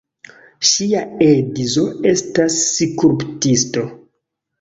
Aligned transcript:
Ŝia 0.67 1.01
edzo 1.25 1.83
estas 2.13 2.57
skulptisto. 2.79 3.85